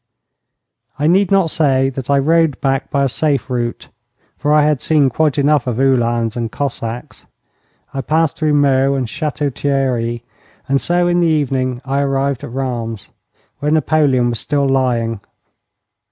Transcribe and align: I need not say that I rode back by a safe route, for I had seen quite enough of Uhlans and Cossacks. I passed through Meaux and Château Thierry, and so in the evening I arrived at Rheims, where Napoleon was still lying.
I 0.97 1.05
need 1.05 1.29
not 1.29 1.51
say 1.51 1.91
that 1.91 2.09
I 2.09 2.17
rode 2.17 2.59
back 2.59 2.89
by 2.89 3.03
a 3.03 3.07
safe 3.07 3.51
route, 3.51 3.89
for 4.35 4.51
I 4.51 4.63
had 4.63 4.81
seen 4.81 5.09
quite 5.11 5.37
enough 5.37 5.67
of 5.67 5.79
Uhlans 5.79 6.35
and 6.35 6.51
Cossacks. 6.51 7.27
I 7.93 8.01
passed 8.01 8.35
through 8.35 8.55
Meaux 8.55 8.95
and 8.95 9.05
Château 9.05 9.53
Thierry, 9.53 10.23
and 10.67 10.81
so 10.81 11.07
in 11.07 11.19
the 11.19 11.27
evening 11.27 11.83
I 11.85 12.01
arrived 12.01 12.43
at 12.43 12.49
Rheims, 12.51 13.09
where 13.59 13.69
Napoleon 13.71 14.31
was 14.31 14.39
still 14.39 14.67
lying. 14.67 15.19